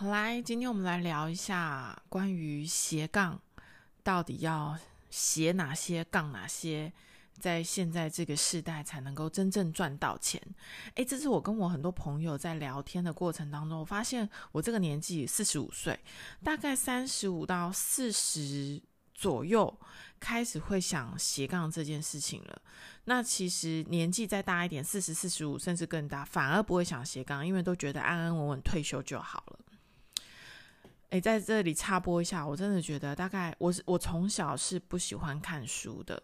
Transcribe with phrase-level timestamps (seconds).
[0.00, 3.38] 好，来，今天我们来聊一下关于斜杠，
[4.02, 4.74] 到底要
[5.10, 6.90] 斜哪些杠哪些，
[7.38, 10.40] 在现在这个时代才能够真正赚到钱。
[10.94, 16.00] 诶，这是我跟我很多朋友在聊天的过程当中，我发现我这个年纪四十五岁，
[16.42, 18.80] 大概三十五到四十
[19.12, 19.78] 左右
[20.18, 22.62] 开始会想斜杠这件事情了。
[23.04, 29.59] 那其实年纪再大一点，四十四十五甚至更大，反而不会想斜杠，因为都觉得安安稳稳退休就好了。
[31.10, 36.22] 诶，在这里插播一下，我真的觉得，大概我是我从小是不喜欢看书的，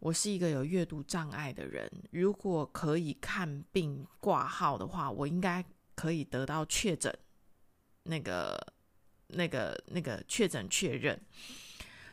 [0.00, 1.88] 我是一个有阅读障碍的人。
[2.10, 7.16] 如果可以看病挂号的话，我应该可以得到确诊，
[8.02, 8.58] 那个、
[9.28, 11.20] 那个、那个确诊确认。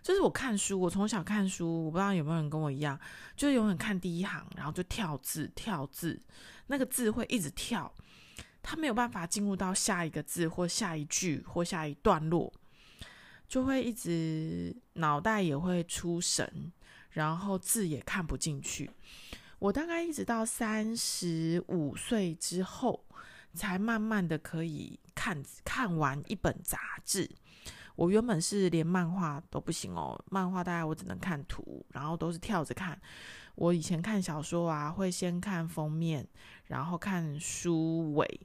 [0.04, 3.00] 就是我看书，我从小看书，我不知道有没有人跟我一样，
[3.36, 6.22] 就是永远看第一行，然后就跳字跳字，
[6.68, 7.92] 那个字会一直跳。
[8.62, 12.54] 他没有办法进入到下一个字或下一句或下一段落，
[13.48, 16.72] 就会一直脑袋也会出神，
[17.12, 18.90] 然后字也看不进去。
[19.58, 23.04] 我大概一直到三十五岁之后，
[23.54, 27.30] 才慢慢的可以看看完一本杂志。
[27.96, 32.98] 我原本是连漫画都不行哦，漫画大概我只能看图，然后都是跳着看。
[33.56, 36.26] 我以前看小说啊，会先看封面，
[36.68, 38.40] 然后看书尾。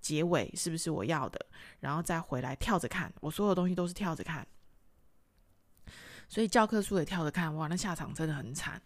[0.00, 1.46] 结尾是不是我要的？
[1.80, 4.46] 然后再回来跳着看，我所有东西都是跳着看，
[6.28, 8.80] 所以教科书也跳着看，哇，那下场真的很惨。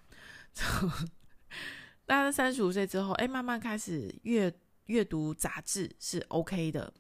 [2.05, 4.53] 但是三十五岁之后，哎，慢慢开始阅
[4.87, 6.93] 阅读杂志是 OK 的。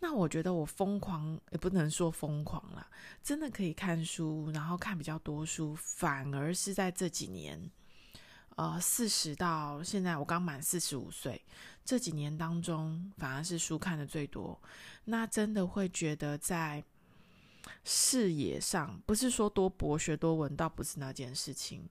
[0.00, 2.90] 那我觉得我疯狂也不能说疯狂啦，
[3.22, 7.70] 真的可以看书，然后看比较多书，反而是在这几年。
[8.56, 11.42] 呃，四十到现在，我刚满四十五岁，
[11.84, 14.60] 这几年当中，反而是书看的最多。
[15.04, 16.84] 那真的会觉得在
[17.84, 21.88] 视野上，不是说多博学多闻，倒不是那件事情，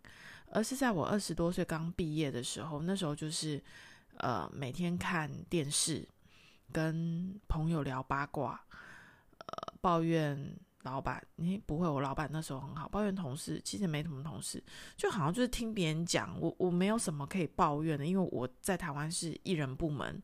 [0.51, 3.61] 而是在我二十多岁刚毕业的时候，那时候就是
[4.17, 6.07] 呃，每天看电视，
[6.71, 8.61] 跟朋友聊八卦，
[9.39, 10.55] 呃，抱怨。
[10.83, 14.63] 老板，你不会，我老板那时候很好，抱怨同事其实没什么同事，
[14.97, 20.21] 就好像就是听别人讲，我我没有什么可以抱怨的，因为我在台湾是艺人部门，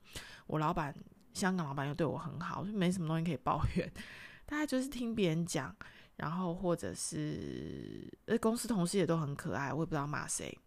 [0.47, 0.95] 我老板
[1.33, 3.91] 香港老板又对我很好，就没什么东西可以抱怨，
[4.47, 5.75] 大概就是听别人讲，
[6.15, 10.57] 然后或者是呃公司同事也都很可爱，我也不知道骂谁，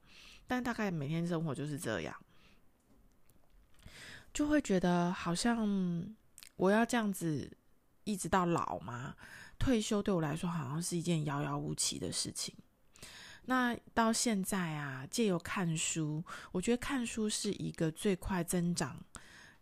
[0.46, 2.14] 但大概每天生活就是这样，
[4.32, 6.06] 就会觉得好像
[6.54, 7.50] 我要这样子
[8.04, 9.16] 一直到老吗？
[9.60, 12.52] 退休对我来说好像是一件遥遥无期的事情。
[13.44, 18.98] 那到现在啊，借由看书，我觉得看书是一个最快增长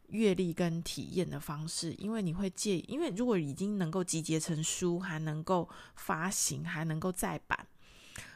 [0.08, 7.66] 阅历跟体验的方式，因为你会借，因为如果已经能够集结成书，还能够发行，还能够再版，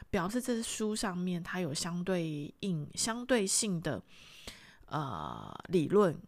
[0.09, 4.03] 表示这书上面它有相对应、相对性的
[4.87, 6.19] 呃理论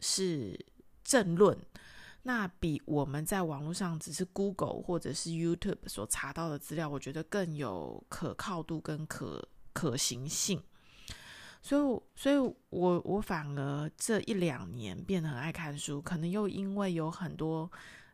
[0.00, 0.58] 是
[1.02, 1.58] 正论。
[2.26, 10.60] 那比我们在网络上只是 Google 或者是 YouTube 所查到的资料，我觉得更有可靠度跟可可行性。
[11.62, 12.36] 所以，所以
[12.70, 17.70] 我我反而这一两年变得很爱看书，可能又因为有很多。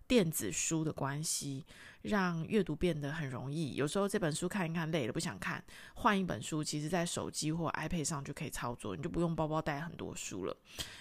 [0.06, 1.64] 电子书的关系，
[2.02, 3.74] 让阅读变得很容易。
[3.74, 5.62] 有时候这本书看一看累了，不想看，
[5.94, 10.56] 换一本书，其实在手机或 iPad 上就可以操作，你就不用包包带很多书了。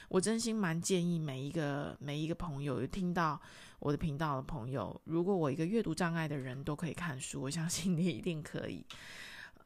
[0.09, 3.39] 我真心蛮建议每一个每一个朋友，有听到
[3.79, 8.85] 我的频道的朋友，如果我一个阅读障碍的人都可以看书，我相信你一定可以。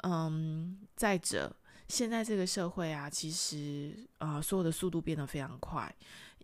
[0.03, 1.56] 嗯，再者，
[1.88, 5.94] 现在这个社会啊，其实啊、所有的速度变得非常快。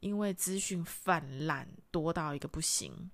[0.01, 3.09] 因为资讯泛滥多到一个不行，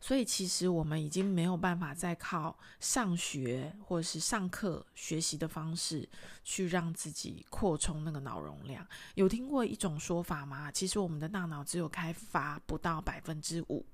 [0.00, 6.08] 所以其实我们已经没有办法再靠上学或者是上课学习的方式
[6.42, 8.86] 去让自己扩充那个脑容量。
[9.14, 10.70] 有听过一种说法吗？
[10.72, 13.86] 其实我们的大脑只有开发不到百分之五，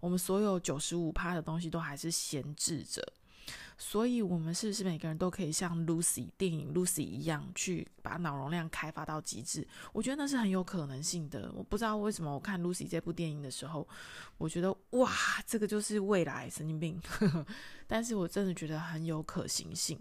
[0.00, 3.06] 我们所有九十五趴的东西都还是闲置着。
[3.78, 9.66] 所以，我们是不是每个人都可以像 Lucy 电影 Lucy 一样，去把脑容量开发到极致？
[9.92, 11.50] 我觉得那是很有可能性的。
[11.52, 13.86] 我不知道为什么我看 Lucy 这部电影的时候，
[14.38, 15.10] 我觉得哇，
[15.46, 17.00] 这个就是未来神经病。
[17.88, 19.98] 但是我真的觉得很有可行性。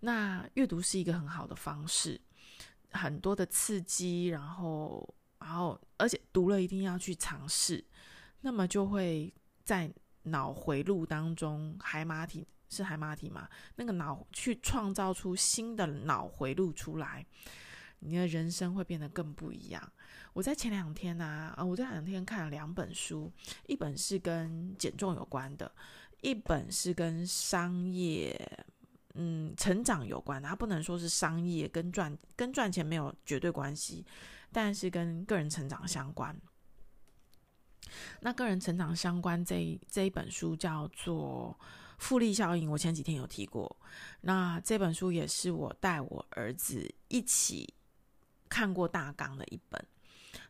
[0.00, 2.20] 那阅读是一个很好的方式，
[2.90, 7.84] 很多的刺激，然后，然后，而且读了一定要去尝试，
[8.40, 9.88] 那么就会在
[10.24, 12.46] 脑回路当中，海马体。
[12.74, 13.46] 是海马体嘛？
[13.76, 17.22] 那个脑去创造出新的脑回路出来，
[17.98, 19.92] 你的人生会变得更不一样。
[20.32, 23.30] 我在前两天呢啊，我这两天看了两本书，
[23.66, 25.70] 一本是跟减重有关的，
[26.22, 28.34] 一本是跟商业，
[29.16, 30.42] 嗯，成长有关。
[30.42, 34.02] 它不能说是商业跟赚跟赚钱没有绝对关系，
[34.50, 36.34] 但是跟个人成长相关。
[38.20, 41.56] 那个人成长相关这这一本书叫做
[41.98, 43.76] 《复利效应》，我前几天有提过。
[44.22, 47.72] 那这本书也是我带我儿子一起
[48.48, 49.84] 看过大纲的一本。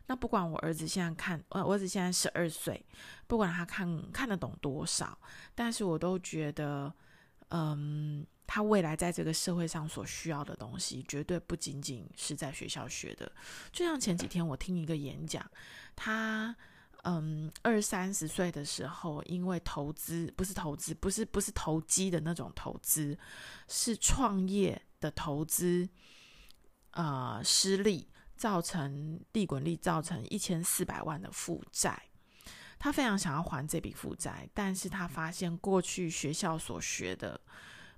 [0.05, 2.85] 那不管我儿子现在看，呃，我儿子现在十二岁，
[3.27, 5.17] 不管他看看得懂多少，
[5.55, 6.93] 但是我都觉得，
[7.49, 13.31] 嗯，他未来在这个社会上所需要的东西，绝对不仅仅是在学校学的。
[13.71, 15.49] 就像前几天我听一个演讲，
[15.95, 16.53] 他，
[17.03, 23.17] 嗯，二三十岁的时候，因为投资，不是投资，不是不是投机的那种投资，
[23.69, 25.87] 是创业的投资，
[26.91, 28.09] 呃，失利。
[28.35, 32.09] 造成利滚利，造成一千四百万的负债。
[32.77, 37.39] 他非常想要还这笔负债，但是他发现过去学校所学的，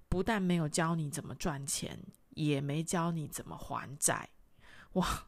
[0.08, 1.98] 不但没有教你怎么赚钱，
[2.32, 4.30] 也没教你怎么还债。
[4.94, 5.26] 哇，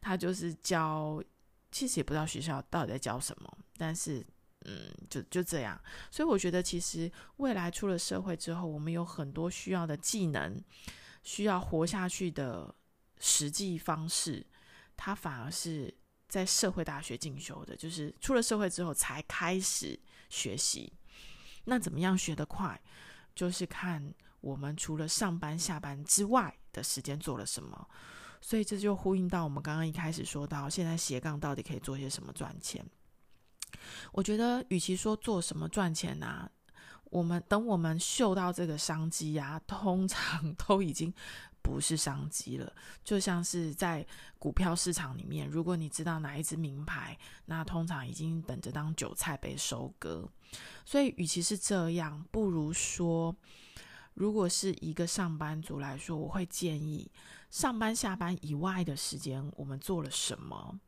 [0.00, 1.22] 他就是教，
[1.70, 4.26] 其实也不知道学校到底在教什么，但是，
[4.66, 5.80] 嗯，就就这样。
[6.10, 10.62] 所以我觉得，其实未来出了社会之后，我们有很多需要的技能，
[11.22, 12.74] 需要活下去的。
[13.22, 14.46] 实际方式，
[14.96, 15.94] 它反而是
[16.26, 20.00] 在社会大学进修的，就是出了社会之后才开始
[20.30, 20.90] 学习。
[21.64, 22.80] 那怎么样学得快？
[23.34, 27.86] 就是看我们除了上班下班之外的时间做了什么。
[28.40, 32.84] 所以这就呼应到我们刚刚一开始说到，现在斜杠到底可以做些什么赚钱？
[34.12, 36.50] 我觉得，与其说做什么赚钱呢、啊，
[37.04, 41.12] 我们等我们嗅到这个商机啊，通常 都已经。
[41.62, 42.72] 不是商机了，
[43.04, 44.04] 就像是在
[44.38, 50.26] 股票市场里面，如果你知道哪一只名牌，那通常已经等着当韭菜被收割。
[50.86, 53.36] 所以，与其是这样，不如说，
[54.14, 57.12] 如果是一个上班族来说，我会建议
[57.50, 60.78] 上班下班以外的时间，我们做了什么？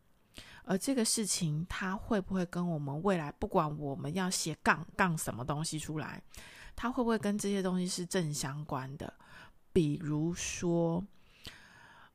[0.64, 6.22] 而这个事情，它会不会跟我们未来，不管我们要写杠杠什么东西出来，
[6.76, 9.12] 它会不会跟这些东西是正相关的？
[9.72, 11.04] 比如说，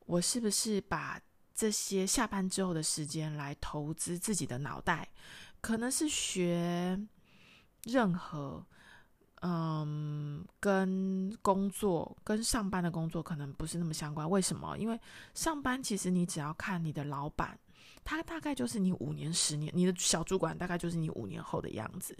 [0.06, 1.20] 我是不是把
[1.54, 5.10] 这些下班之后的时间来投资自己的脑袋？
[5.60, 6.98] 可能是学
[7.84, 8.66] 任何，
[9.42, 14.28] 嗯，跟工作、跟上班的工作可能不是那么相关。
[14.30, 14.76] 为什么？
[14.78, 15.00] 因为
[15.34, 17.58] 上班其实你只要看你的老板，
[18.04, 22.18] 他大概就是你五年、十年，你的小主管大概就是你五年后的样子。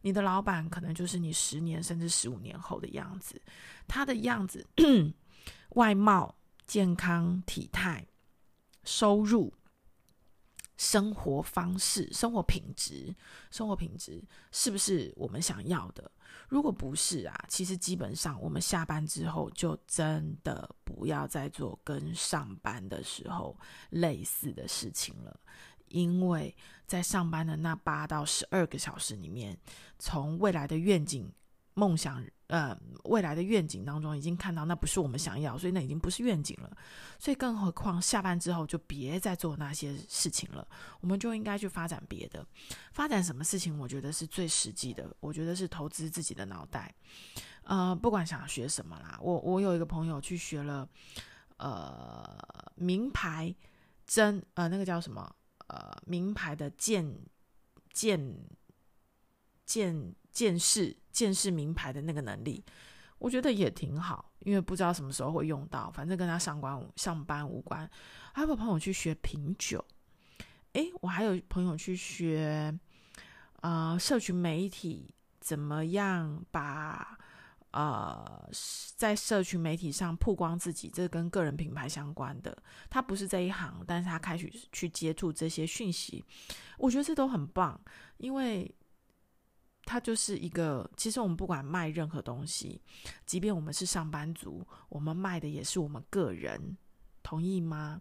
[0.00, 3.40] 你的老板可能就是你十年甚至十五年后的样子，
[3.86, 4.66] 他的样子、
[5.76, 6.34] 外貌、
[6.66, 8.06] 健康、体态、
[8.84, 9.52] 收入、
[10.76, 13.14] 生活方式、生活品质、
[13.50, 16.10] 生活品质是不是我们想要的？
[16.48, 23.56] 如果不是啊，其实基本上我们下班之后就真的不要再做跟上班的时候
[23.90, 25.40] 类似的事情了。
[25.88, 26.54] 因为
[26.86, 29.56] 在上班的那八到十二个小时里面，
[29.98, 31.30] 从未来的愿景、
[31.74, 36.76] 梦想，呃，未来的愿景当中，已经看到那不是我们想要，所以那已经不是愿景了。
[37.18, 40.66] 所以，更何况下班之后就别再做那些事情了，
[41.00, 42.46] 我们就应该去发展别的。
[42.92, 43.78] 发展什么事情？
[43.78, 45.14] 我觉得是最实际的。
[45.20, 46.94] 我觉得是投资自己的脑袋。
[47.64, 50.88] 呃，不管想学什么啦，我我有一个朋友去学了，
[51.56, 52.38] 呃，
[52.76, 53.54] 名牌
[54.06, 55.34] 针，呃，那个叫什么？
[55.68, 57.18] 呃，名牌的剑
[57.90, 58.36] 剑
[59.64, 62.62] 剑见识见识名牌的那个能力，
[63.18, 67.90] 我觉得也挺好，因为不知道什么时候会用到，反正跟他上班上班无关。
[68.34, 69.82] 还有朋友去学品酒，
[70.72, 72.78] 诶，我还有朋友去学，
[73.62, 77.16] 呃，社群媒体怎么样把。
[77.76, 78.48] 呃，
[78.94, 82.56] 在社群媒体上曝光自己，这跟个人品牌相关的。
[82.88, 86.24] 他不是这一行，但是他开始去接触这些讯息，
[86.78, 87.80] 我觉得这都很棒，
[88.18, 88.72] 因为
[89.84, 90.88] 他就是一个。
[90.96, 92.80] 其实我们不管卖任何东西，
[93.26, 96.76] 即便我们是上班族，我们卖的也是我们个人，
[97.22, 98.00] 同意吗？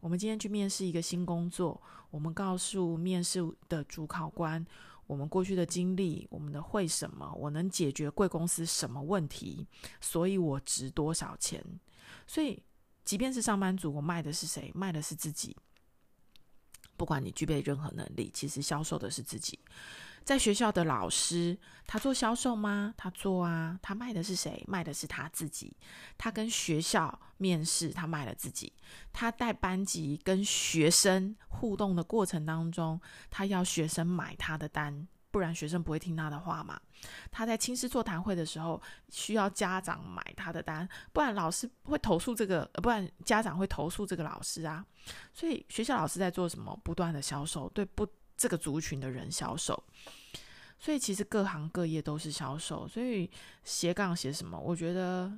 [0.00, 1.80] 我们今天去面试一个新工作，
[2.10, 4.64] 我们告诉面试的主考官。
[5.06, 9.66] 我们过去的经历，我们的会什么，我能解决贵公司什么问题，
[10.02, 11.64] 所以我值多少钱？
[12.26, 12.62] 所以，
[13.06, 14.70] 即便是上班族，我卖的是谁？
[14.74, 15.56] 卖的是自己。
[16.98, 19.58] 不管你具备任何能力，其实销售的是自己。
[20.28, 22.92] 在学校的老师，他做销售吗？
[22.98, 23.78] 他做啊。
[23.80, 24.62] 他卖的是谁？
[24.68, 25.74] 卖的是他自己。
[26.18, 28.70] 他跟学校面试，他卖了自己。
[29.10, 36.78] 他带班级跟学生互动的过程当中，他要学生买他的单，不然学生不会听他的话嘛。
[37.30, 44.84] 他在亲师座谈会的时候，需要家长买他的单，不然老师会投诉这个，不然家长会投诉这个老师啊。
[45.32, 46.78] 所以学校老师在做什么？
[46.84, 48.06] 不断的销售，对不？
[48.38, 49.82] 这个族群的人销售，
[50.88, 52.88] 所以其实各行各业都是销售。
[52.88, 53.30] 所以
[53.62, 54.58] 斜杠写什么？
[54.58, 55.30] 我觉得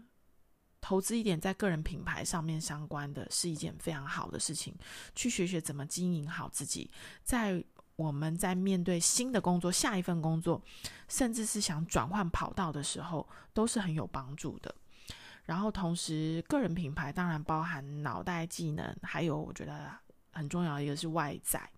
[0.81, 4.73] 投资一点在个人品牌上面相关的是一件非常好的事情。
[5.17, 6.89] 去学学怎么经营好自己，
[7.25, 7.65] 在
[7.97, 10.63] 我们在面对新的工作、下一份工作，
[11.09, 14.73] 甚至是想转换跑道的时候，都是很有帮助的。
[15.47, 19.91] 然后同时，个人品牌当然包含脑袋技能，还有我觉得
[20.31, 21.69] 很重要一个是外在。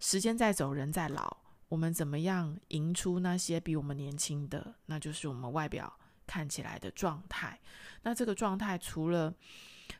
[0.00, 1.36] 时间在走，人在老，
[1.68, 4.74] 我们怎么样迎出那些比我们年轻的？
[4.86, 5.92] 那就是我们外表
[6.26, 7.60] 看起来的状态。
[8.02, 9.34] 那这个状态除了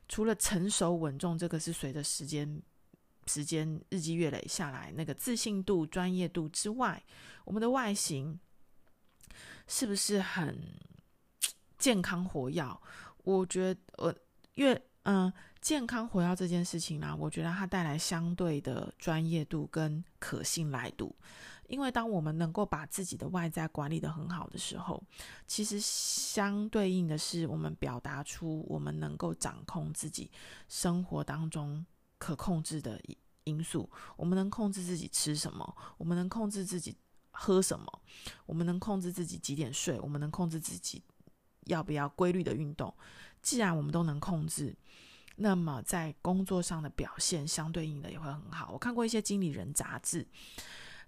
[0.08, 2.62] 除了成熟稳重，这个是随着时间
[3.26, 7.02] 时间日积月累下来，那个自信度、专业度之外，
[7.44, 8.38] 我们的外形
[9.66, 10.58] 是不是很
[11.78, 12.80] 健康活跃？
[13.24, 14.14] 我觉得我
[14.54, 15.32] 越嗯。
[15.66, 21.12] 健康活到这件事情呢、啊，我觉得它带来相对的专业度跟可信赖度。
[21.66, 25.02] 因为当我们能够把自己的外在管理得很好的时候，
[25.44, 30.30] 其实相对应的是，我们表达出我们能够掌控自己
[30.68, 31.84] 生活当中
[32.16, 33.00] 可控制的
[33.42, 33.90] 因素。
[34.16, 36.96] 我们能控制自己吃什么，我们能控制自己
[37.32, 38.02] 喝什么，
[38.46, 41.02] 我们能控制自己几点睡，我们能控制自己
[41.64, 42.94] 要不要规律的运动。
[43.42, 44.72] 既然我们都能控制。
[45.36, 48.70] 那么在工作上的表现相对应的也会很好。
[48.72, 50.26] 我看过一些经理人杂志，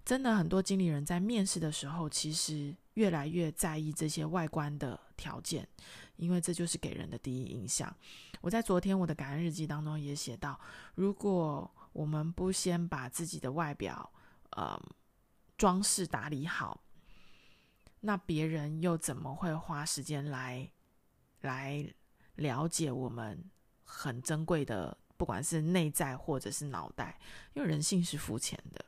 [0.05, 5.67] 真的很多经理人在面试的时候，其实越来越在意这些外观的条件，
[6.15, 7.93] 因为这就是给人的第一印象。
[8.41, 10.59] 我在昨天我的感恩日记当中也写到，
[10.93, 14.11] 如果我们不先把自己的外表，
[14.51, 14.79] 呃，
[15.57, 16.83] 装饰打理好，
[18.01, 20.71] 那别人又怎么会花时间来
[21.41, 21.83] 来
[22.35, 23.43] 了解我们？
[23.91, 27.19] 很珍贵的，不管是内在或者是脑袋，
[27.53, 28.85] 因为人性是肤浅的，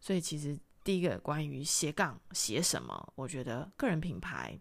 [0.00, 4.58] 所以其实第一个关于斜杠写什么，我觉得个人品牌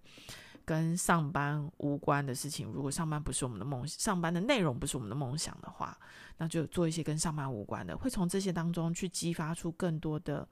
[0.66, 5.98] 跟上班无关的事情，如果上班不是我们的梦，上班的内容不是我们的梦想的话，
[6.38, 10.48] 那就做一些跟上班无关的，会从这些当中去激发出更多的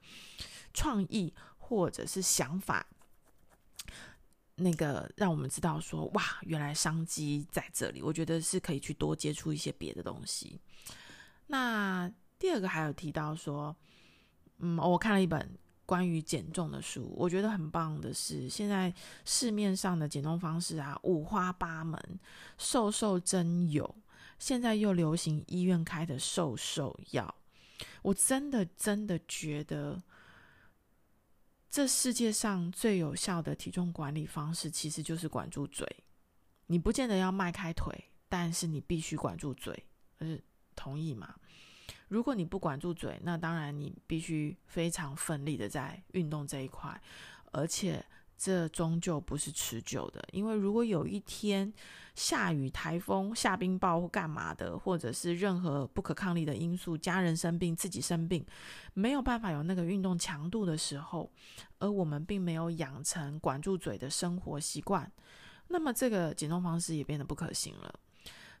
[0.72, 2.86] 创意或者是想法。
[4.56, 8.02] 那个让我们知道说，哇，原来商机在这里。
[8.02, 10.60] 我觉得是可以去多接触一些别的东西。
[11.46, 13.74] 那第二个还有提到说，
[14.58, 18.92] 嗯，我看了一本关于减重的书，我觉得很棒的是，现在
[19.24, 21.98] 市面上的减重方式啊，五花八门，
[22.58, 23.94] 瘦瘦真有，
[24.38, 27.34] 现在又流行医院开的瘦瘦药。
[28.02, 30.02] 我真的真的觉得。
[31.72, 35.88] 这世界上最有效的体重管理方式，其实就是管住嘴。
[36.66, 39.86] 你不见得要迈开腿，但是你必须管住嘴。
[40.18, 40.38] 嗯，
[40.76, 41.34] 同意吗？
[42.08, 47.00] 如果你不管住嘴，那当然你必须非常奋力的在运动这一块，
[47.52, 48.04] 而且。
[48.36, 51.72] 这终究不是持久的，因为如果有一天
[52.14, 58.44] 下雨、台风、下冰雹或干嘛的，或者是任何不可抗力的因素，家人生病、自己生病，
[58.94, 61.30] 没有办法有那个运动强度的时候，
[61.78, 65.10] 而我们并没有养成管住嘴的生活习惯，
[65.68, 67.94] 那么这个减重方式也变得不可行了。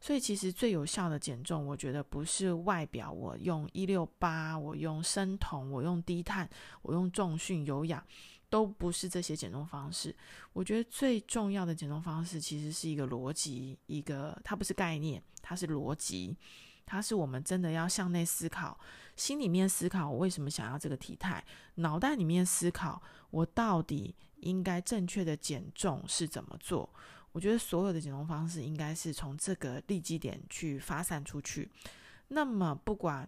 [0.00, 6.48] 所以，其实最有效的减重，我觉得不是外表，我用一六八，我用生酮，我用低碳，
[6.82, 8.04] 我用重训有氧。
[8.52, 10.14] 都不是这些减重方式，
[10.52, 16.36] 我觉得最重要的减重方式其实是一个逻辑，一个它不是概念，它是逻辑，
[16.84, 18.78] 它是我们真的要向内思考，
[19.16, 21.42] 心里面思考我为什么想要这个体态，
[21.76, 26.86] 脑袋里面思考我到底应该正确的减重是怎么做。
[27.32, 31.70] 我觉得所有的减重方式应该是从这个立基点去发散出去。
[32.28, 33.26] 那么不管。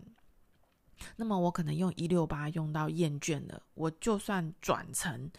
[1.16, 5.30] 那么我可能用一六八用到厌倦了，我就算转成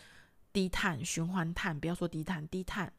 [0.51, 2.91] 低碳循环碳，不要说低碳，低碳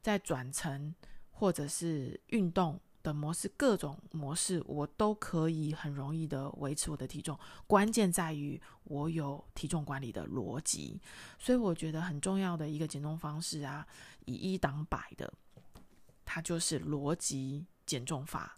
[0.00, 0.94] 再转成
[1.30, 7.38] 或者是运动的模式，各种模式我都可以很容易的维持我的体重。
[7.66, 11.00] 关键在于我有体重管理的逻辑，
[11.38, 13.86] 所以我觉得很重要的一个减重方式啊，
[14.24, 15.32] 以一挡百的，
[16.24, 18.56] 它就是逻辑减重法。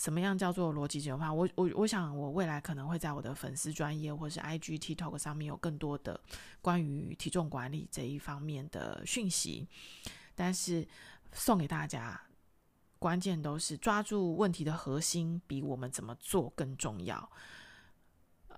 [0.00, 1.30] 什么样叫做逻辑减重法？
[1.30, 6.18] 我我我想，我未来可能会在我的粉丝专业或是 IG TikTok 上面有更多的
[6.62, 9.68] 关于体重管理这一方面的讯息。
[10.34, 10.88] 但是
[11.34, 12.18] 送给大家，
[12.98, 17.30] 关键都是抓住问题的核心，比我们怎么做更重要。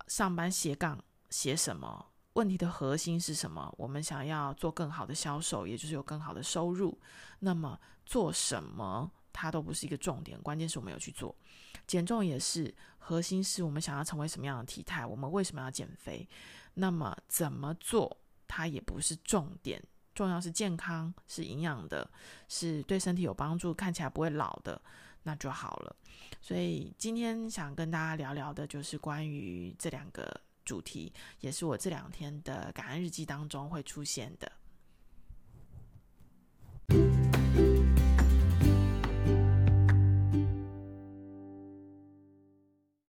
[0.07, 2.07] 上班斜杠写什么？
[2.35, 3.75] 问题的核心是什么？
[3.77, 6.97] 我们想要做更好的销售，也就是有更好的收入。
[7.41, 9.11] 那么做什么？
[9.33, 11.35] 它都不是一个重点，关键是我们有去做。
[11.87, 16.29] 减重也是，核心是我们想要成为什么样的体态，我们为什么要减肥？
[16.75, 19.83] 那么怎么做，它也不是重点，
[20.15, 22.09] 重要是健康，是营养的，
[22.49, 24.81] 是对身体有帮助，看起来不会老的，
[25.25, 25.97] 那就好了。
[26.41, 34.51] 所以今天想跟大家聊聊的，就是关于这两个主题，也是我这两天的感恩日记当中会出现的。